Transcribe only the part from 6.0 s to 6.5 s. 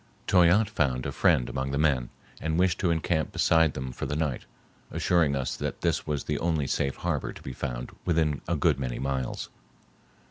was the